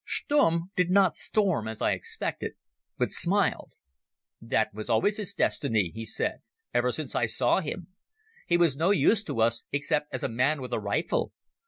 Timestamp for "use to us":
8.89-9.63